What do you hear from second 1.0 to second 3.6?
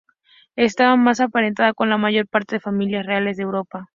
pues emparentada con la mayor parte de las familias reales de